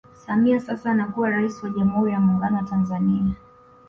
Samia 0.25 0.59
sasa 0.59 0.91
anakuwa 0.91 1.29
Rais 1.29 1.63
wa 1.63 1.69
jamhuri 1.69 2.11
ya 2.11 2.19
Muungano 2.19 2.57
wa 2.57 2.63
Tanzania 2.63 3.35